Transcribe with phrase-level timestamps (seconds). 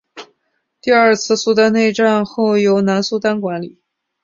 [0.81, 3.79] 第二次苏丹内战后由南苏丹管理。